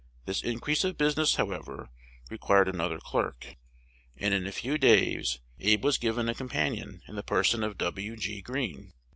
This 0.25 0.41
increase 0.41 0.83
of 0.83 0.97
business, 0.97 1.35
however, 1.35 1.89
required 2.31 2.67
another 2.67 2.97
clerk, 2.97 3.55
and 4.17 4.33
in 4.33 4.47
a 4.47 4.51
few 4.51 4.79
days 4.79 5.41
Abe 5.59 5.83
was 5.83 5.99
given 5.99 6.27
a 6.27 6.33
companion 6.33 7.03
in 7.07 7.15
the 7.15 7.21
person 7.21 7.63
of 7.63 7.77
W. 7.77 8.15
G. 8.17 8.41
Green. 8.41 8.93